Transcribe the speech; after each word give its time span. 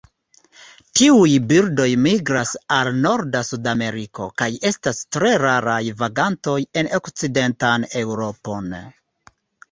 Tiuj 0.99 1.33
birdoj 1.49 1.85
migras 2.05 2.53
al 2.77 2.87
norda 3.01 3.41
Sudameriko, 3.49 4.25
kaj 4.41 4.47
estas 4.69 5.01
tre 5.17 5.33
raraj 5.43 5.81
vagantoj 5.99 6.55
en 6.81 6.89
okcidentan 6.99 7.85
Eŭropon. 8.01 8.73